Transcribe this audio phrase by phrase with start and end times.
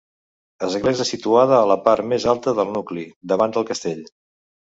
[0.67, 4.03] Església situada a la part més alta del nucli, davant del castell.